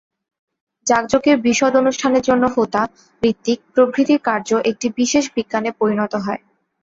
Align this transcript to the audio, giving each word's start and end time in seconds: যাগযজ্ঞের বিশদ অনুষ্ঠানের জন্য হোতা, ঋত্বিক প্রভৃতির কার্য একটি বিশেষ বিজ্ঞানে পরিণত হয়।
যাগযজ্ঞের 0.87 1.37
বিশদ 1.41 1.73
অনুষ্ঠানের 1.75 2.23
জন্য 2.29 2.43
হোতা, 2.55 2.81
ঋত্বিক 3.23 3.59
প্রভৃতির 3.73 4.19
কার্য 4.27 4.49
একটি 4.69 4.87
বিশেষ 4.97 5.23
বিজ্ঞানে 5.35 5.69
পরিণত 5.79 6.13
হয়। 6.25 6.41